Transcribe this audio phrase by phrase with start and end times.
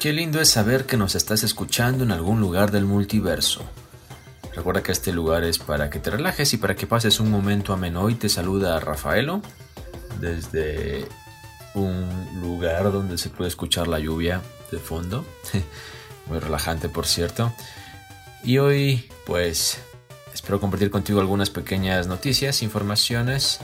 [0.00, 3.60] Qué lindo es saber que nos estás escuchando en algún lugar del multiverso.
[4.54, 7.74] Recuerda que este lugar es para que te relajes y para que pases un momento
[7.74, 8.00] ameno.
[8.00, 9.42] Hoy te saluda Rafaelo
[10.18, 11.06] desde
[11.74, 12.08] un
[12.40, 14.40] lugar donde se puede escuchar la lluvia
[14.72, 15.22] de fondo.
[16.28, 17.52] Muy relajante, por cierto.
[18.42, 19.80] Y hoy, pues,
[20.32, 23.60] espero compartir contigo algunas pequeñas noticias, informaciones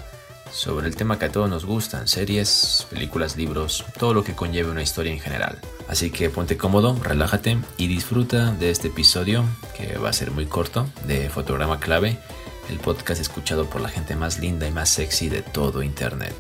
[0.51, 4.71] sobre el tema que a todos nos gustan, series, películas, libros, todo lo que conlleve
[4.71, 5.61] una historia en general.
[5.89, 9.45] Así que ponte cómodo, relájate y disfruta de este episodio
[9.77, 12.19] que va a ser muy corto de Fotograma Clave,
[12.71, 16.35] el podcast escuchado por la gente más linda y más sexy de todo Internet.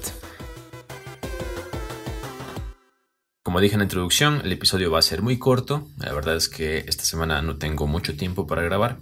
[3.46, 5.86] Como dije en la introducción, el episodio va a ser muy corto.
[5.98, 8.98] La verdad es que esta semana no tengo mucho tiempo para grabar,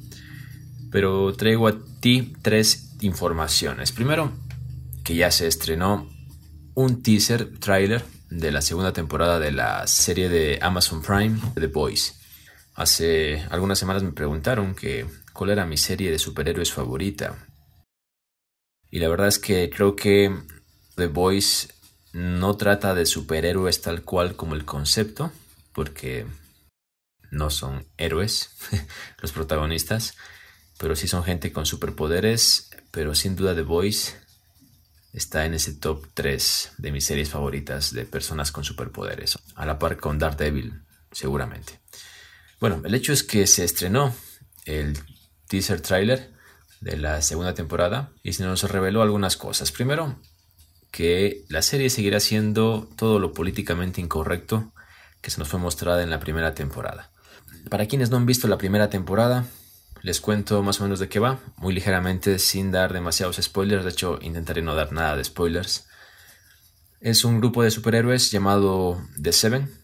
[0.92, 3.90] pero traigo a ti tres informaciones.
[3.90, 4.32] Primero,
[5.05, 6.10] que ya se estrenó
[6.74, 12.21] un teaser trailer de la segunda temporada de la serie de Amazon Prime The Boys.
[12.74, 17.47] Hace algunas semanas me preguntaron que cuál era mi serie de superhéroes favorita.
[18.91, 20.35] Y la verdad es que creo que
[20.97, 21.69] The Boys
[22.13, 25.32] no trata de superhéroes tal cual como el concepto,
[25.73, 26.27] porque
[27.30, 28.57] no son héroes
[29.21, 30.16] los protagonistas,
[30.79, 34.16] pero sí son gente con superpoderes, pero sin duda The Boys
[35.15, 39.79] está en ese top 3 de mis series favoritas de personas con superpoderes, a la
[39.79, 41.80] par con Daredevil, seguramente.
[42.60, 44.15] Bueno, el hecho es que se estrenó
[44.66, 44.98] el
[45.48, 46.32] teaser trailer
[46.80, 49.70] de la segunda temporada y se nos reveló algunas cosas.
[49.70, 50.20] Primero,
[50.90, 54.73] que la serie seguirá siendo todo lo políticamente incorrecto
[55.20, 57.10] que se nos fue mostrada en la primera temporada.
[57.70, 59.46] Para quienes no han visto la primera temporada,
[60.05, 63.91] les cuento más o menos de qué va, muy ligeramente sin dar demasiados spoilers, de
[63.91, 65.88] hecho intentaré no dar nada de spoilers.
[67.00, 69.75] Es un grupo de superhéroes llamado The Seven,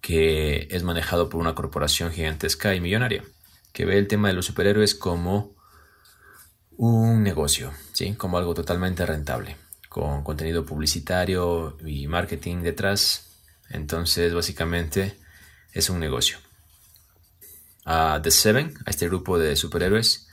[0.00, 3.24] que es manejado por una corporación gigantesca y millonaria,
[3.72, 5.56] que ve el tema de los superhéroes como
[6.76, 8.14] un negocio, ¿sí?
[8.14, 9.56] como algo totalmente rentable,
[9.88, 13.32] con contenido publicitario y marketing detrás.
[13.68, 15.16] Entonces, básicamente,
[15.72, 16.45] es un negocio
[17.86, 20.28] a The Seven, a este grupo de superhéroes,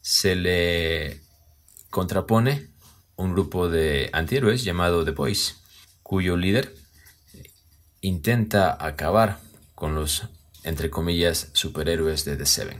[0.00, 1.20] se le
[1.90, 2.70] contrapone
[3.16, 5.60] un grupo de antihéroes llamado The Boys,
[6.02, 6.74] cuyo líder
[8.00, 9.40] intenta acabar
[9.74, 10.28] con los,
[10.62, 12.78] entre comillas, superhéroes de The Seven.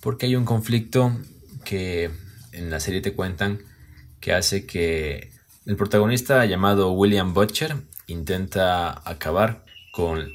[0.00, 1.16] Porque hay un conflicto
[1.64, 2.10] que
[2.52, 3.60] en la serie te cuentan
[4.20, 5.30] que hace que
[5.64, 7.76] el protagonista llamado William Butcher
[8.06, 10.28] intenta acabar con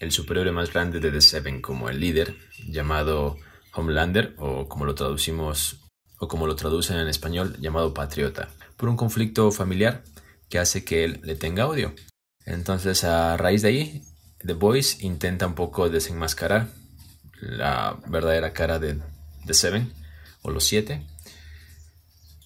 [0.00, 2.36] el superhéroe más grande de The Seven como el líder,
[2.68, 3.36] llamado
[3.72, 5.80] Homelander, o como lo traducimos,
[6.18, 10.02] o como lo traducen en español, llamado Patriota, por un conflicto familiar
[10.48, 11.94] que hace que él le tenga odio.
[12.44, 14.02] Entonces, a raíz de ahí,
[14.44, 16.68] The Boys intenta un poco desenmascarar
[17.40, 19.00] la verdadera cara de
[19.46, 19.92] The Seven,
[20.42, 21.06] o los siete.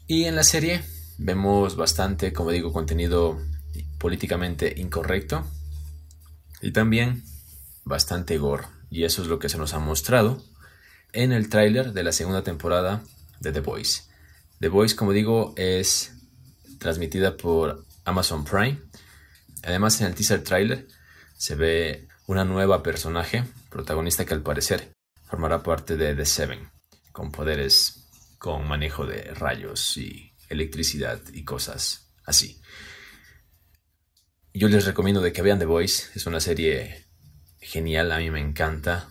[0.07, 0.83] Y en la serie
[1.19, 3.39] vemos bastante, como digo, contenido
[3.99, 5.47] políticamente incorrecto.
[6.63, 7.23] Y también
[7.91, 10.43] bastante gore, y eso es lo que se nos ha mostrado
[11.13, 13.03] en el tráiler de la segunda temporada
[13.41, 14.05] de The Voice.
[14.61, 16.15] The Voice, como digo, es
[16.79, 18.79] transmitida por Amazon Prime.
[19.65, 20.87] Además, en el teaser trailer
[21.37, 24.93] se ve una nueva personaje, protagonista que al parecer
[25.25, 26.71] formará parte de The Seven,
[27.13, 28.07] con poderes
[28.39, 32.63] con manejo de rayos y electricidad y cosas así.
[34.55, 37.10] Yo les recomiendo de que vean The Voice, es una serie
[37.61, 39.09] genial, a mí me encanta.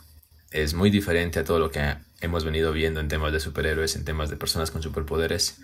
[0.52, 4.06] Es muy diferente a todo lo que hemos venido viendo en temas de superhéroes, en
[4.06, 5.60] temas de personas con superpoderes.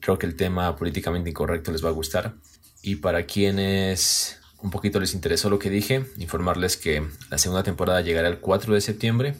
[0.00, 2.34] Creo que el tema políticamente incorrecto les va a gustar.
[2.82, 8.00] Y para quienes un poquito les interesó lo que dije, informarles que la segunda temporada
[8.00, 9.36] llegará el 4 de septiembre.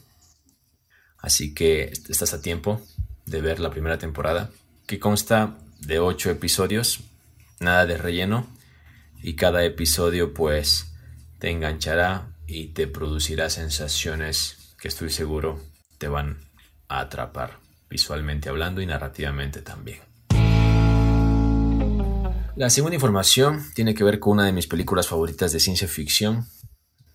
[1.18, 2.80] Así que estás a tiempo
[3.24, 4.50] de ver la primera temporada,
[4.86, 7.00] que consta de 8 episodios,
[7.60, 8.46] nada de relleno.
[9.22, 10.92] Y cada episodio pues
[11.38, 15.60] te enganchará y te producirá sensaciones que estoy seguro
[15.98, 16.38] te van
[16.88, 20.00] a atrapar visualmente hablando y narrativamente también.
[22.56, 26.46] La segunda información tiene que ver con una de mis películas favoritas de ciencia ficción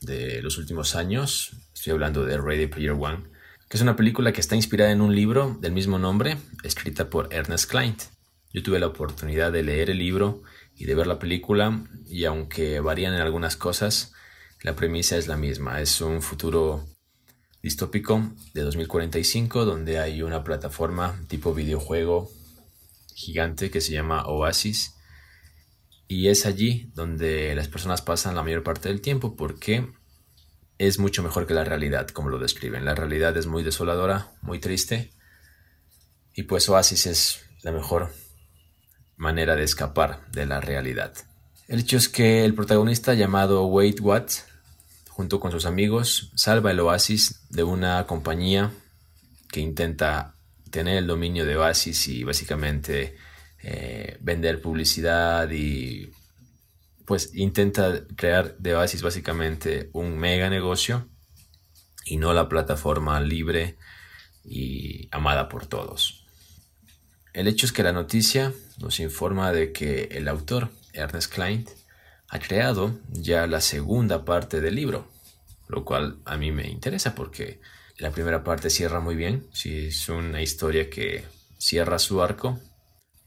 [0.01, 1.51] de los últimos años.
[1.73, 3.23] Estoy hablando de Ready Player One,
[3.67, 7.33] que es una película que está inspirada en un libro del mismo nombre, escrita por
[7.33, 7.95] Ernest Klein.
[8.53, 10.43] Yo tuve la oportunidad de leer el libro
[10.81, 14.13] y de ver la película y aunque varían en algunas cosas,
[14.63, 15.79] la premisa es la misma.
[15.79, 16.87] Es un futuro
[17.61, 22.31] distópico de 2045 donde hay una plataforma tipo videojuego
[23.13, 24.95] gigante que se llama Oasis
[26.07, 29.87] Y es allí donde las personas pasan la mayor parte del tiempo porque
[30.79, 32.85] es mucho mejor que la realidad, como lo describen.
[32.85, 35.13] La realidad es muy desoladora, muy triste.
[36.33, 38.11] Y pues Oasis es la mejor
[39.21, 41.13] manera de escapar de la realidad.
[41.67, 44.45] El hecho es que el protagonista llamado Wade Watts,
[45.09, 48.71] junto con sus amigos, salva el oasis de una compañía
[49.49, 50.33] que intenta
[50.71, 53.15] tener el dominio de Oasis y básicamente
[53.61, 56.11] eh, vender publicidad y
[57.05, 61.09] pues intenta crear de Oasis básicamente un mega negocio
[62.05, 63.77] y no la plataforma libre
[64.43, 66.20] y amada por todos.
[67.33, 71.65] El hecho es que la noticia nos informa de que el autor, Ernest Klein,
[72.27, 75.07] ha creado ya la segunda parte del libro,
[75.67, 77.61] lo cual a mí me interesa porque
[77.97, 81.23] la primera parte cierra muy bien, si es una historia que
[81.57, 82.59] cierra su arco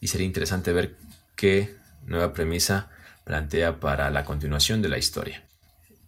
[0.01, 0.97] y sería interesante ver
[1.37, 2.91] qué nueva premisa
[3.25, 5.47] plantea para la continuación de la historia.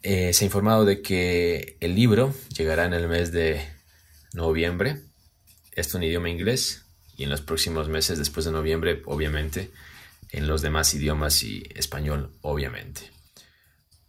[0.02, 3.66] Eh, se ha informado de que el libro llegará en el mes de
[4.34, 5.02] noviembre,
[5.72, 6.85] esto en idioma inglés,
[7.16, 9.70] y en los próximos meses después de noviembre, obviamente,
[10.30, 13.10] en los demás idiomas y español, obviamente.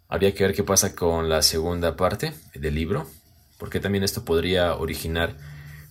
[0.10, 3.10] Habría que ver qué pasa con la segunda parte del libro,
[3.58, 5.38] porque también esto podría originar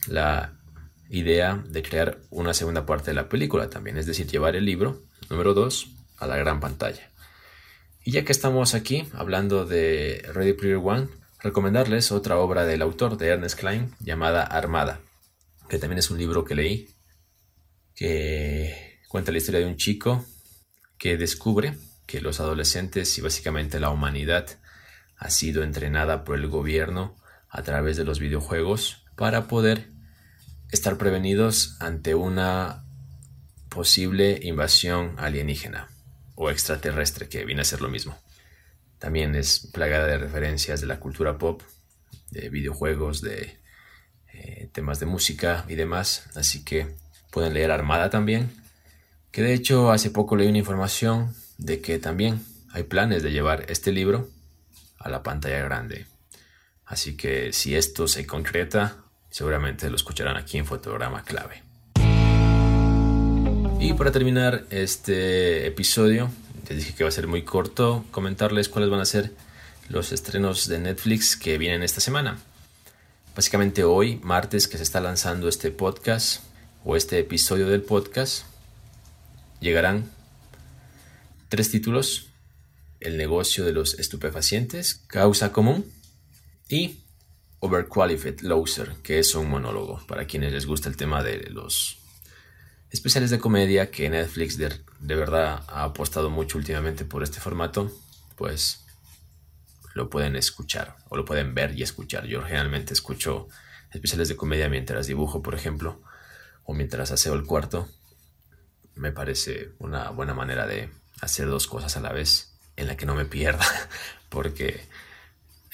[0.07, 0.55] la
[1.09, 5.03] idea de crear una segunda parte de la película también, es decir, llevar el libro
[5.31, 5.89] número 2
[6.19, 7.11] a la gran pantalla.
[8.05, 11.09] Y ya que estamos aquí hablando de Ready Player One,
[11.41, 15.01] recomendarles otra obra del autor de Ernest Klein llamada Armada,
[15.69, 16.96] que también es un libro que leí,
[17.97, 20.25] que cuenta la historia de un chico
[20.99, 21.75] que descubre
[22.07, 24.47] que los adolescentes y básicamente la humanidad
[25.17, 27.17] ha sido entrenada por el gobierno
[27.49, 29.89] a través de los videojuegos para poder
[30.71, 32.85] estar prevenidos ante una
[33.71, 35.89] posible invasión alienígena
[36.35, 38.19] o extraterrestre, que viene a ser lo mismo.
[38.99, 41.63] También es plagada de referencias de la cultura pop,
[42.31, 43.59] de videojuegos, de
[44.33, 46.95] eh, temas de música y demás, así que
[47.31, 48.51] pueden leer Armada también,
[49.31, 52.41] que de hecho hace poco leí una información de que también
[52.73, 54.29] hay planes de llevar este libro
[54.99, 56.07] a la pantalla grande.
[56.85, 58.97] Así que si esto se concreta,
[59.31, 61.63] seguramente lo escucharán aquí en Fotograma Clave.
[63.79, 66.31] Y para terminar este episodio,
[66.69, 69.33] les dije que va a ser muy corto, comentarles cuáles van a ser
[69.89, 72.39] los estrenos de Netflix que vienen esta semana.
[73.35, 76.43] Básicamente hoy, martes, que se está lanzando este podcast
[76.89, 78.45] o este episodio del podcast,
[79.59, 80.09] llegarán
[81.49, 82.29] tres títulos.
[83.01, 85.85] El negocio de los estupefacientes, causa común
[86.69, 87.01] y
[87.59, 91.99] Overqualified Loser, que es un monólogo para quienes les gusta el tema de los
[92.91, 97.91] especiales de comedia que Netflix de, verdad ha apostado mucho últimamente por este formato,
[98.37, 98.87] pues
[99.93, 102.27] lo pueden escuchar o lo pueden ver y escuchar.
[102.27, 103.49] Yo generalmente escucho
[103.91, 106.01] especiales de comedia mientras dibujo, por ejemplo,
[106.67, 107.89] o mientras aseo el cuarto.
[108.95, 110.91] Me parece una buena manera de
[111.21, 113.65] hacer dos cosas a la vez en la que no me pierda,
[114.29, 114.81] porque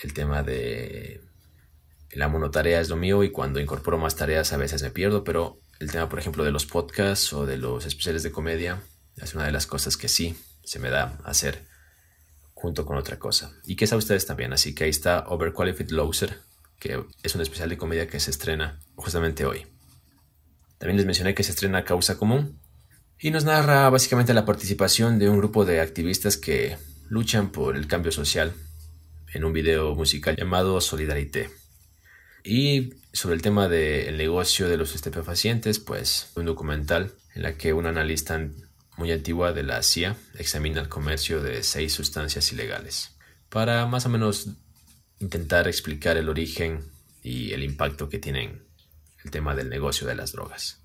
[0.03, 1.21] el tema de
[2.13, 5.59] la monotarea es lo mío y cuando incorporo más tareas a veces me pierdo, pero
[5.81, 8.83] el tema, por ejemplo, de los podcasts o de los especiales de comedia
[9.17, 11.65] es una de las cosas que sí se me da hacer
[12.55, 13.53] junto con otra cosa.
[13.65, 16.39] Y que a ustedes también, así que ahí está Overqualified Loser,
[16.79, 19.67] que es un especial de comedia que se estrena justamente hoy.
[20.83, 22.59] También les mencioné que se estrena Causa Común
[23.17, 26.77] y nos narra básicamente la participación de un grupo de activistas que
[27.09, 28.53] luchan por el cambio social
[29.33, 31.51] en un video musical llamado Solidarité.
[32.43, 37.73] Y sobre el tema del negocio de los estupefacientes, pues un documental en la que
[37.73, 38.45] un analista
[38.97, 43.17] muy antigua de la CIA examina el comercio de seis sustancias ilegales
[43.51, 44.49] para más o menos
[45.21, 46.91] intentar explicar el origen
[47.23, 48.72] y el impacto que tienen
[49.25, 50.83] el tema del negocio de las drogas.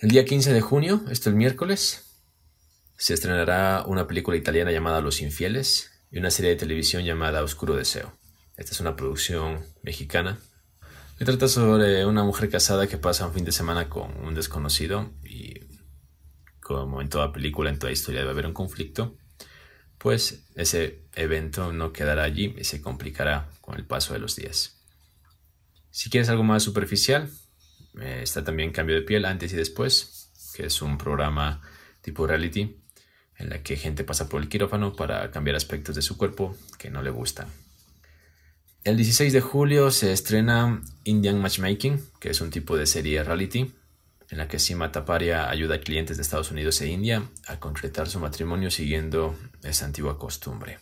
[0.00, 2.20] El día 15 de junio, esto el miércoles,
[2.96, 7.74] se estrenará una película italiana llamada Los Infieles y una serie de televisión llamada Oscuro
[7.74, 8.16] Deseo.
[8.56, 10.38] Esta es una producción mexicana
[11.18, 15.12] se trata sobre una mujer casada que pasa un fin de semana con un desconocido
[15.22, 15.60] y
[16.60, 19.16] como en toda película, en toda historia debe haber un conflicto,
[19.96, 24.82] pues ese evento no quedará allí y se complicará con el paso de los días.
[25.90, 27.30] Si quieres algo más superficial,
[28.00, 31.60] eh, está también Cambio de piel antes y después, que es un programa
[32.00, 32.76] tipo reality
[33.36, 36.90] en la que gente pasa por el quirófano para cambiar aspectos de su cuerpo que
[36.90, 37.48] no le gustan.
[38.84, 43.72] El 16 de julio se estrena Indian Matchmaking, que es un tipo de serie reality
[44.30, 48.08] en la que Sima Taparia ayuda a clientes de Estados Unidos e India a concretar
[48.08, 50.78] su matrimonio siguiendo esa antigua costumbre.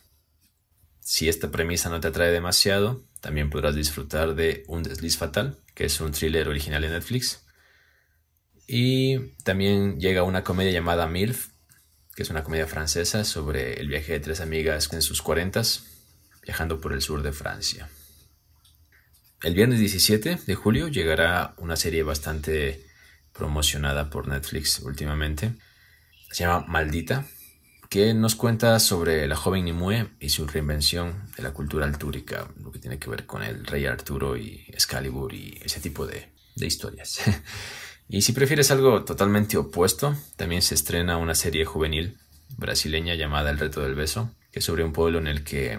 [1.01, 5.85] Si esta premisa no te atrae demasiado, también podrás disfrutar de Un desliz fatal, que
[5.85, 7.47] es un thriller original de Netflix.
[8.67, 11.51] Y también llega una comedia llamada MILF,
[12.17, 15.85] que es una comedia francesa sobre el viaje de tres amigas en sus cuarentas,
[16.43, 17.89] viajando por el sur de Francia.
[19.41, 22.85] El viernes 17 de julio llegará una serie bastante
[23.33, 25.55] promocionada por Netflix últimamente.
[26.33, 27.25] Se llama Maldita,
[27.93, 32.73] que nos cuenta sobre la joven Nimue y su reinvención de la cultura altúrica, lo
[32.73, 37.21] que tiene que ver con el rey Arturo y Excalibur y ese tipo de, historias.
[38.09, 42.17] y si prefieres algo totalmente opuesto, también se estrena una serie juvenil
[42.57, 45.79] brasileña llamada El reto del beso, que es sobre un pueblo en el que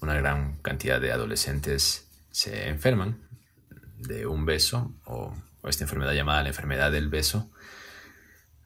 [0.00, 3.28] una gran cantidad de adolescentes se enferman
[3.98, 7.50] de un beso o, o esta enfermedad llamada la enfermedad del beso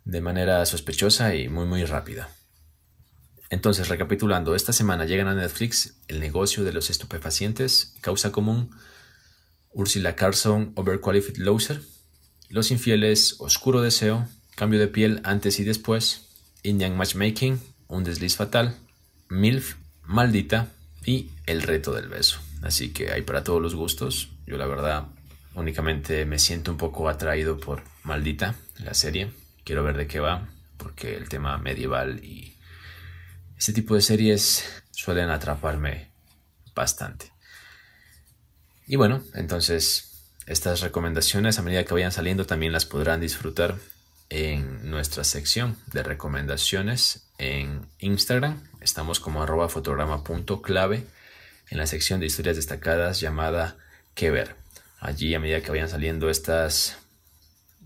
[0.04, 2.28] de manera sospechosa y muy muy rápida.
[3.50, 8.70] Entonces, recapitulando, esta semana llegan a Netflix El negocio de los estupefacientes, Causa común,
[9.72, 11.82] Ursula Carson, Overqualified Loser,
[12.48, 16.28] Los infieles, Oscuro deseo, Cambio de piel antes y después,
[16.62, 18.76] Indian Matchmaking, Un desliz fatal,
[19.28, 20.68] MILF, Maldita
[21.04, 22.40] y El reto del beso.
[22.62, 24.28] Así que hay para todos los gustos.
[24.46, 25.06] Yo la verdad
[25.54, 29.32] únicamente me siento un poco atraído por Maldita, la serie.
[29.64, 32.54] Quiero ver de qué va, porque el tema medieval y
[33.60, 36.10] este tipo de series suelen atraparme
[36.74, 37.30] bastante.
[38.86, 43.76] Y bueno, entonces estas recomendaciones a medida que vayan saliendo también las podrán disfrutar
[44.30, 48.66] en nuestra sección de recomendaciones en Instagram.
[48.80, 51.06] Estamos como arroba fotograma.clave
[51.68, 53.76] en la sección de historias destacadas llamada
[54.14, 54.56] Que ver.
[55.00, 56.96] Allí a medida que vayan saliendo estas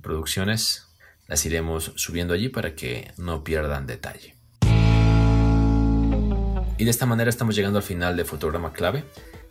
[0.00, 0.86] producciones
[1.26, 4.36] las iremos subiendo allí para que no pierdan detalle.
[6.76, 9.04] Y de esta manera estamos llegando al final de Fotograma Clave.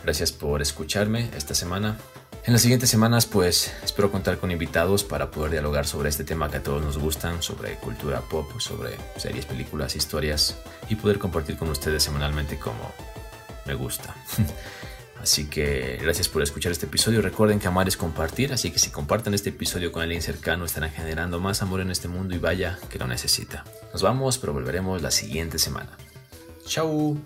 [0.04, 1.98] Gracias por escucharme esta semana.
[2.46, 6.52] En las siguientes semanas pues espero contar con invitados para poder dialogar sobre este tema
[6.52, 10.58] que a todos nos gustan, sobre cultura pop, sobre series, películas, historias
[10.90, 12.92] y poder compartir con ustedes semanalmente como
[13.66, 14.14] me gusta.
[15.22, 17.22] Así que gracias por escuchar este episodio.
[17.22, 20.92] Recuerden que amar es compartir, así que si comparten este episodio con alguien cercano estarán
[20.92, 23.64] generando más amor en este mundo y vaya que lo necesita.
[23.94, 25.96] Nos vamos, pero volveremos la siguiente semana.
[26.66, 27.18] 下午。